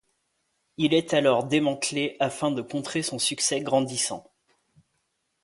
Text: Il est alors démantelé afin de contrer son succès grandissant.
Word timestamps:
Il 0.77 0.95
est 0.95 1.13
alors 1.13 1.43
démantelé 1.45 2.17
afin 2.19 2.49
de 2.49 2.63
contrer 2.63 3.03
son 3.03 3.19
succès 3.19 3.61
grandissant. 3.61 4.25